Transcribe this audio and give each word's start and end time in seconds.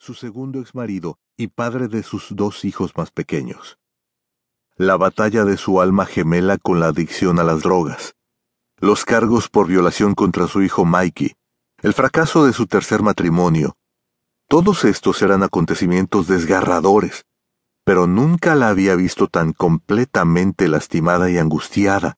su 0.00 0.14
segundo 0.14 0.60
exmarido 0.60 1.18
y 1.36 1.48
padre 1.48 1.86
de 1.86 2.02
sus 2.02 2.28
dos 2.30 2.64
hijos 2.64 2.96
más 2.96 3.10
pequeños. 3.10 3.78
La 4.74 4.96
batalla 4.96 5.44
de 5.44 5.58
su 5.58 5.82
alma 5.82 6.06
gemela 6.06 6.56
con 6.56 6.80
la 6.80 6.86
adicción 6.86 7.38
a 7.38 7.44
las 7.44 7.60
drogas. 7.60 8.14
Los 8.78 9.04
cargos 9.04 9.50
por 9.50 9.66
violación 9.66 10.14
contra 10.14 10.46
su 10.46 10.62
hijo 10.62 10.86
Mikey. 10.86 11.34
El 11.82 11.92
fracaso 11.92 12.46
de 12.46 12.54
su 12.54 12.66
tercer 12.66 13.02
matrimonio. 13.02 13.76
Todos 14.48 14.86
estos 14.86 15.20
eran 15.20 15.42
acontecimientos 15.42 16.26
desgarradores, 16.26 17.26
pero 17.84 18.06
nunca 18.06 18.54
la 18.54 18.70
había 18.70 18.94
visto 18.94 19.26
tan 19.26 19.52
completamente 19.52 20.66
lastimada 20.68 21.30
y 21.30 21.36
angustiada, 21.36 22.16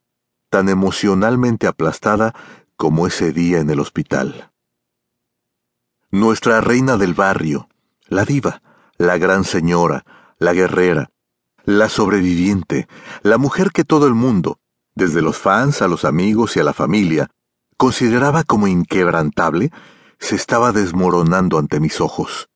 tan 0.51 0.69
emocionalmente 0.69 1.67
aplastada 1.67 2.33
como 2.77 3.09
ese 3.09 3.33
día 3.33 3.59
en 3.59 3.71
el 3.71 3.81
hospital. 3.81 4.52
Nuestra 6.15 6.61
reina 6.61 6.99
del 6.99 7.15
barrio, 7.15 7.71
la 8.07 8.27
diva, 8.27 8.61
la 8.99 9.17
gran 9.17 9.45
señora, 9.45 10.05
la 10.39 10.53
guerrera, 10.53 11.11
la 11.65 11.89
sobreviviente, 11.89 12.87
la 13.23 13.39
mujer 13.39 13.71
que 13.71 13.83
todo 13.83 14.07
el 14.07 14.13
mundo, 14.13 14.59
desde 14.95 15.23
los 15.23 15.39
fans 15.39 15.81
a 15.81 15.89
los 15.89 16.05
amigos 16.05 16.55
y 16.55 16.61
a 16.61 16.65
la 16.65 16.75
familia, 16.75 17.31
consideraba 17.79 18.45
como 18.45 18.67
inquebrantable, 18.67 19.73
se 20.19 20.37
estaba 20.37 20.73
desmoronando 20.73 21.59
ante 21.59 21.81
mis 21.81 21.99
ojos. 21.99 22.51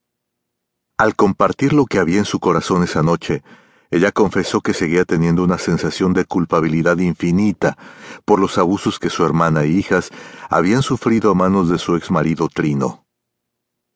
Al 0.98 1.16
compartir 1.16 1.72
lo 1.72 1.86
que 1.86 1.98
había 1.98 2.18
en 2.18 2.26
su 2.26 2.40
corazón 2.40 2.82
esa 2.82 3.02
noche, 3.02 3.42
ella 3.90 4.12
confesó 4.12 4.60
que 4.60 4.74
seguía 4.74 5.06
teniendo 5.06 5.42
una 5.42 5.56
sensación 5.56 6.12
de 6.12 6.26
culpabilidad 6.26 6.98
infinita 6.98 7.78
por 8.26 8.38
los 8.38 8.58
abusos 8.58 8.98
que 8.98 9.08
su 9.08 9.24
hermana 9.24 9.62
e 9.62 9.68
hijas 9.68 10.10
habían 10.50 10.82
sufrido 10.82 11.30
a 11.30 11.34
manos 11.34 11.70
de 11.70 11.78
su 11.78 11.96
ex 11.96 12.10
marido 12.10 12.50
Trino. 12.50 13.05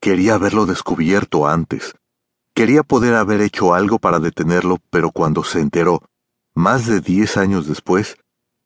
Quería 0.00 0.34
haberlo 0.34 0.64
descubierto 0.64 1.46
antes. 1.46 1.94
Quería 2.54 2.82
poder 2.82 3.14
haber 3.14 3.42
hecho 3.42 3.74
algo 3.74 3.98
para 3.98 4.18
detenerlo, 4.18 4.78
pero 4.88 5.10
cuando 5.10 5.44
se 5.44 5.60
enteró, 5.60 6.02
más 6.54 6.86
de 6.86 7.02
diez 7.02 7.36
años 7.36 7.66
después, 7.66 8.16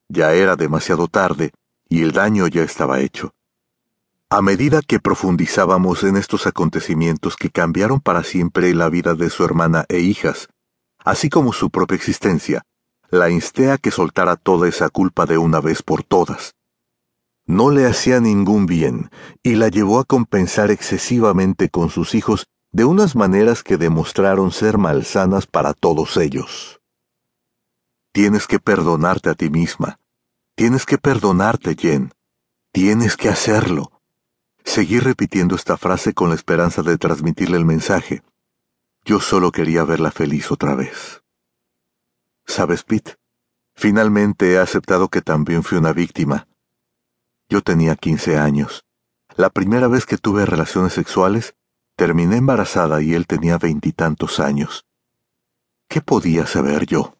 ya 0.08 0.32
era 0.32 0.54
demasiado 0.54 1.08
tarde 1.08 1.50
y 1.88 2.02
el 2.02 2.12
daño 2.12 2.46
ya 2.46 2.62
estaba 2.62 3.00
hecho. 3.00 3.34
A 4.30 4.42
medida 4.42 4.80
que 4.80 5.00
profundizábamos 5.00 6.04
en 6.04 6.16
estos 6.16 6.46
acontecimientos 6.46 7.36
que 7.36 7.50
cambiaron 7.50 8.00
para 8.00 8.22
siempre 8.22 8.72
la 8.72 8.88
vida 8.88 9.14
de 9.14 9.28
su 9.28 9.44
hermana 9.44 9.86
e 9.88 9.98
hijas, 9.98 10.48
así 11.04 11.30
como 11.30 11.52
su 11.52 11.68
propia 11.68 11.96
existencia, 11.96 12.62
la 13.10 13.28
insté 13.28 13.72
a 13.72 13.78
que 13.78 13.90
soltara 13.90 14.36
toda 14.36 14.68
esa 14.68 14.88
culpa 14.88 15.26
de 15.26 15.38
una 15.38 15.60
vez 15.60 15.82
por 15.82 16.04
todas 16.04 16.54
no 17.46 17.70
le 17.70 17.86
hacía 17.86 18.20
ningún 18.20 18.66
bien 18.66 19.10
y 19.42 19.56
la 19.56 19.68
llevó 19.68 19.98
a 19.98 20.04
compensar 20.04 20.70
excesivamente 20.70 21.68
con 21.68 21.90
sus 21.90 22.14
hijos 22.14 22.46
de 22.72 22.84
unas 22.84 23.14
maneras 23.14 23.62
que 23.62 23.76
demostraron 23.76 24.50
ser 24.50 24.78
malsanas 24.78 25.46
para 25.46 25.74
todos 25.74 26.16
ellos. 26.16 26.80
Tienes 28.12 28.46
que 28.46 28.58
perdonarte 28.58 29.30
a 29.30 29.34
ti 29.34 29.50
misma. 29.50 29.98
Tienes 30.56 30.86
que 30.86 30.98
perdonarte, 30.98 31.74
Jen. 31.74 32.12
Tienes 32.72 33.16
que 33.16 33.28
hacerlo. 33.28 34.00
Seguí 34.64 34.98
repitiendo 34.98 35.54
esta 35.54 35.76
frase 35.76 36.14
con 36.14 36.30
la 36.30 36.34
esperanza 36.34 36.82
de 36.82 36.96
transmitirle 36.96 37.56
el 37.56 37.64
mensaje. 37.64 38.22
Yo 39.04 39.20
solo 39.20 39.52
quería 39.52 39.84
verla 39.84 40.10
feliz 40.10 40.50
otra 40.50 40.74
vez. 40.74 41.22
¿Sabes, 42.46 42.82
Pete? 42.82 43.16
Finalmente 43.74 44.52
he 44.52 44.58
aceptado 44.58 45.08
que 45.08 45.20
también 45.20 45.62
fui 45.62 45.76
una 45.76 45.92
víctima 45.92 46.46
yo 47.54 47.62
tenía 47.62 47.94
quince 47.94 48.36
años. 48.36 48.84
La 49.36 49.48
primera 49.48 49.86
vez 49.86 50.06
que 50.06 50.18
tuve 50.18 50.44
relaciones 50.44 50.92
sexuales, 50.92 51.54
terminé 51.94 52.38
embarazada 52.38 53.00
y 53.00 53.14
él 53.14 53.28
tenía 53.28 53.58
veintitantos 53.58 54.40
años. 54.40 54.86
¿Qué 55.86 56.00
podía 56.00 56.48
saber 56.48 56.84
yo? 56.86 57.16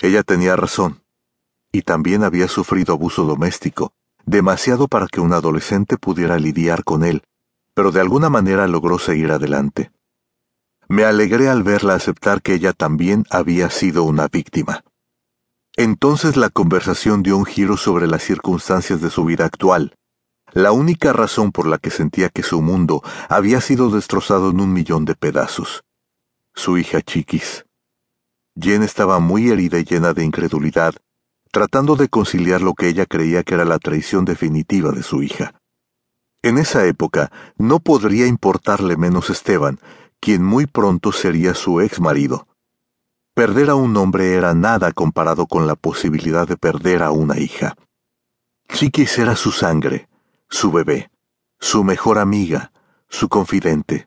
Ella 0.00 0.22
tenía 0.22 0.56
razón, 0.56 1.02
y 1.72 1.82
también 1.82 2.24
había 2.24 2.48
sufrido 2.48 2.94
abuso 2.94 3.24
doméstico, 3.24 3.92
demasiado 4.24 4.88
para 4.88 5.08
que 5.08 5.20
un 5.20 5.34
adolescente 5.34 5.98
pudiera 5.98 6.38
lidiar 6.38 6.84
con 6.84 7.04
él, 7.04 7.22
pero 7.74 7.92
de 7.92 8.00
alguna 8.00 8.30
manera 8.30 8.66
logró 8.66 8.98
seguir 8.98 9.30
adelante. 9.30 9.92
Me 10.88 11.04
alegré 11.04 11.50
al 11.50 11.64
verla 11.64 11.96
aceptar 11.96 12.40
que 12.40 12.54
ella 12.54 12.72
también 12.72 13.26
había 13.28 13.68
sido 13.68 14.04
una 14.04 14.26
víctima. 14.28 14.84
Entonces 15.76 16.36
la 16.36 16.50
conversación 16.50 17.24
dio 17.24 17.36
un 17.36 17.44
giro 17.44 17.76
sobre 17.76 18.06
las 18.06 18.22
circunstancias 18.22 19.00
de 19.00 19.10
su 19.10 19.24
vida 19.24 19.44
actual. 19.44 19.96
La 20.52 20.70
única 20.70 21.12
razón 21.12 21.50
por 21.50 21.66
la 21.66 21.78
que 21.78 21.90
sentía 21.90 22.28
que 22.28 22.44
su 22.44 22.62
mundo 22.62 23.02
había 23.28 23.60
sido 23.60 23.90
destrozado 23.90 24.50
en 24.50 24.60
un 24.60 24.72
millón 24.72 25.04
de 25.04 25.16
pedazos. 25.16 25.82
Su 26.54 26.78
hija 26.78 27.02
Chiquis. 27.02 27.64
Jen 28.56 28.84
estaba 28.84 29.18
muy 29.18 29.50
herida 29.50 29.80
y 29.80 29.84
llena 29.84 30.12
de 30.12 30.24
incredulidad, 30.24 30.94
tratando 31.50 31.96
de 31.96 32.08
conciliar 32.08 32.62
lo 32.62 32.74
que 32.74 32.86
ella 32.86 33.06
creía 33.06 33.42
que 33.42 33.54
era 33.54 33.64
la 33.64 33.80
traición 33.80 34.24
definitiva 34.24 34.92
de 34.92 35.02
su 35.02 35.24
hija. 35.24 35.58
En 36.42 36.58
esa 36.58 36.86
época 36.86 37.32
no 37.56 37.80
podría 37.80 38.28
importarle 38.28 38.96
menos 38.96 39.28
Esteban, 39.28 39.80
quien 40.20 40.44
muy 40.44 40.66
pronto 40.66 41.10
sería 41.10 41.54
su 41.54 41.80
ex 41.80 42.00
marido. 42.00 42.46
Perder 43.36 43.70
a 43.70 43.74
un 43.74 43.96
hombre 43.96 44.34
era 44.34 44.54
nada 44.54 44.92
comparado 44.92 45.48
con 45.48 45.66
la 45.66 45.74
posibilidad 45.74 46.46
de 46.46 46.56
perder 46.56 47.02
a 47.02 47.10
una 47.10 47.40
hija. 47.40 47.74
Chiquis 48.72 49.18
era 49.18 49.34
su 49.34 49.50
sangre, 49.50 50.08
su 50.48 50.70
bebé, 50.70 51.10
su 51.58 51.82
mejor 51.82 52.20
amiga, 52.20 52.70
su 53.08 53.28
confidente. 53.28 54.06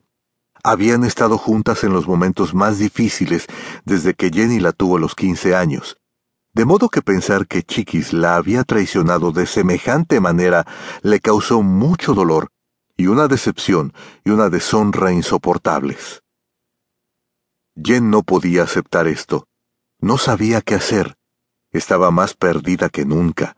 Habían 0.63 1.03
estado 1.03 1.37
juntas 1.37 1.83
en 1.83 1.91
los 1.91 2.07
momentos 2.07 2.53
más 2.53 2.79
difíciles 2.79 3.47
desde 3.83 4.13
que 4.13 4.29
Jenny 4.29 4.61
la 4.61 4.71
tuvo 4.71 4.95
a 4.95 4.99
los 5.01 5.13
quince 5.13 5.57
años, 5.57 5.97
de 6.53 6.63
modo 6.63 6.87
que 6.87 7.01
pensar 7.01 7.47
que 7.47 7.63
Chiquis 7.63 8.13
la 8.13 8.37
había 8.37 8.63
traicionado 8.63 9.33
de 9.33 9.45
semejante 9.45 10.21
manera 10.21 10.65
le 11.01 11.19
causó 11.19 11.61
mucho 11.61 12.13
dolor 12.13 12.47
y 12.95 13.07
una 13.07 13.27
decepción 13.27 13.91
y 14.23 14.29
una 14.29 14.47
deshonra 14.49 15.11
insoportables. 15.11 16.23
Jen 17.81 18.09
no 18.09 18.23
podía 18.23 18.63
aceptar 18.63 19.07
esto. 19.07 19.47
No 19.99 20.17
sabía 20.17 20.61
qué 20.61 20.75
hacer. 20.75 21.15
Estaba 21.71 22.11
más 22.11 22.33
perdida 22.33 22.89
que 22.89 23.05
nunca. 23.05 23.55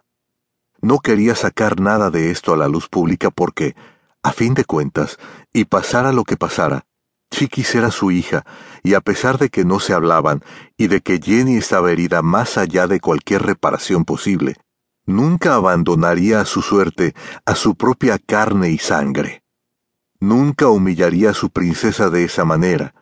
No 0.81 0.99
quería 0.99 1.35
sacar 1.35 1.79
nada 1.79 2.09
de 2.09 2.31
esto 2.31 2.53
a 2.53 2.57
la 2.57 2.67
luz 2.67 2.89
pública 2.89 3.29
porque, 3.29 3.75
a 4.23 4.31
fin 4.31 4.53
de 4.53 4.65
cuentas, 4.65 5.17
y 5.53 5.65
pasara 5.65 6.11
lo 6.11 6.23
que 6.23 6.37
pasara, 6.37 6.85
Chiquis 7.31 7.75
era 7.75 7.91
su 7.91 8.11
hija, 8.11 8.43
y 8.83 8.93
a 8.95 9.01
pesar 9.01 9.37
de 9.37 9.49
que 9.49 9.63
no 9.63 9.79
se 9.79 9.93
hablaban 9.93 10.41
y 10.77 10.87
de 10.87 11.01
que 11.01 11.19
Jenny 11.21 11.57
estaba 11.57 11.91
herida 11.91 12.21
más 12.21 12.57
allá 12.57 12.87
de 12.87 12.99
cualquier 12.99 13.43
reparación 13.43 14.03
posible, 14.03 14.55
nunca 15.05 15.55
abandonaría 15.55 16.41
a 16.41 16.45
su 16.45 16.61
suerte 16.61 17.13
a 17.45 17.55
su 17.55 17.75
propia 17.75 18.17
carne 18.17 18.71
y 18.71 18.77
sangre. 18.77 19.43
Nunca 20.19 20.67
humillaría 20.67 21.29
a 21.29 21.33
su 21.33 21.49
princesa 21.49 22.09
de 22.09 22.23
esa 22.23 22.45
manera, 22.45 22.95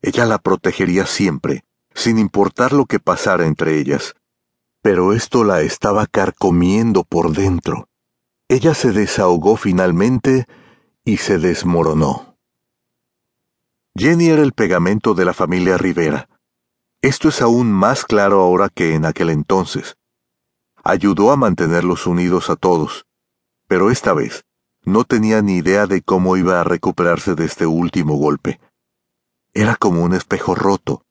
ella 0.00 0.24
la 0.26 0.38
protegería 0.38 1.06
siempre, 1.06 1.64
sin 1.94 2.18
importar 2.18 2.72
lo 2.72 2.86
que 2.86 3.00
pasara 3.00 3.46
entre 3.46 3.78
ellas. 3.78 4.14
Pero 4.82 5.12
esto 5.12 5.44
la 5.44 5.62
estaba 5.62 6.06
carcomiendo 6.06 7.04
por 7.04 7.32
dentro. 7.32 7.88
Ella 8.48 8.74
se 8.74 8.92
desahogó 8.92 9.56
finalmente 9.56 10.46
y 11.04 11.16
se 11.18 11.38
desmoronó. 11.38 12.36
Jenny 13.96 14.28
era 14.28 14.42
el 14.42 14.52
pegamento 14.52 15.14
de 15.14 15.24
la 15.24 15.34
familia 15.34 15.76
Rivera. 15.76 16.28
Esto 17.02 17.28
es 17.28 17.42
aún 17.42 17.72
más 17.72 18.04
claro 18.04 18.40
ahora 18.40 18.68
que 18.68 18.94
en 18.94 19.04
aquel 19.04 19.30
entonces. 19.30 19.96
Ayudó 20.84 21.32
a 21.32 21.36
mantenerlos 21.36 22.06
unidos 22.06 22.48
a 22.48 22.56
todos, 22.56 23.06
pero 23.66 23.90
esta 23.90 24.14
vez 24.14 24.44
no 24.84 25.04
tenía 25.04 25.42
ni 25.42 25.56
idea 25.56 25.86
de 25.86 26.00
cómo 26.02 26.36
iba 26.36 26.60
a 26.60 26.64
recuperarse 26.64 27.34
de 27.34 27.44
este 27.44 27.66
último 27.66 28.14
golpe. 28.16 28.60
Era 29.60 29.74
como 29.74 30.04
un 30.04 30.14
espejo 30.14 30.54
roto. 30.54 31.02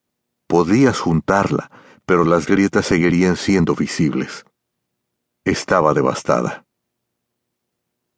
Podías 0.48 1.02
juntarla, 1.02 1.70
pero 2.06 2.24
las 2.24 2.48
grietas 2.48 2.86
seguirían 2.86 3.36
siendo 3.36 3.76
visibles. 3.76 4.46
Estaba 5.44 5.94
devastada. 5.94 6.66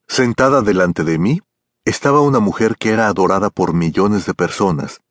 Sentada 0.07 0.61
delante 0.61 1.03
de 1.03 1.17
mí, 1.17 1.41
estaba 1.83 2.21
una 2.21 2.37
mujer 2.37 2.75
que 2.77 2.91
era 2.91 3.07
adorada 3.07 3.49
por 3.49 3.73
millones 3.73 4.27
de 4.27 4.35
personas, 4.35 5.01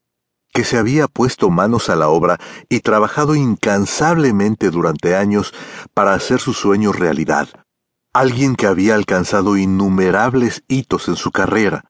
que 0.53 0.62
se 0.62 0.79
había 0.79 1.09
puesto 1.09 1.50
manos 1.50 1.88
a 1.88 1.97
la 1.97 2.11
obra 2.11 2.38
y 2.69 2.79
trabajado 2.79 3.35
incansablemente 3.35 4.71
durante 4.71 5.17
años 5.17 5.53
para 5.94 6.14
hacer 6.14 6.38
su 6.38 6.53
sueño 6.53 6.93
realidad. 6.93 7.49
Alguien 8.12 8.55
que 8.55 8.69
había 8.69 8.94
alcanzado 8.94 9.56
innumerables 9.56 10.62
hitos 10.69 11.09
en 11.09 11.17
su 11.17 11.32
carrera, 11.32 11.88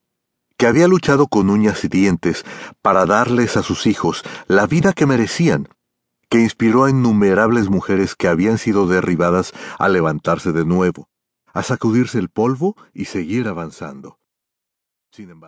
que 0.58 0.66
había 0.66 0.88
luchado 0.88 1.28
con 1.28 1.49
uñas 1.49 1.84
y 1.84 1.88
dientes 1.88 2.44
para 2.82 3.06
darles 3.06 3.56
a 3.56 3.62
sus 3.62 3.87
hijos 3.87 4.22
la 4.49 4.66
vida 4.66 4.93
que 4.93 5.06
merecían, 5.06 5.69
que 6.28 6.40
inspiró 6.40 6.84
a 6.84 6.90
innumerables 6.90 7.70
mujeres 7.70 8.14
que 8.14 8.28
habían 8.28 8.58
sido 8.58 8.87
derribadas 8.87 9.52
a 9.78 9.88
levantarse 9.88 10.52
de 10.52 10.66
nuevo, 10.66 11.08
a 11.55 11.62
sacudirse 11.62 12.19
el 12.19 12.28
polvo 12.28 12.76
y 12.93 13.06
seguir 13.06 13.49
avanzando. 13.49 14.19
Sin 15.10 15.31
embargo, 15.31 15.46